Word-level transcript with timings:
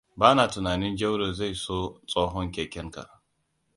Bana 0.21 0.45
tunanin 0.53 0.95
Jauro 1.01 1.27
zai 1.39 1.51
so 1.65 1.77
tsohon 2.07 2.51
keken 2.57 2.87
ka. 2.97 3.05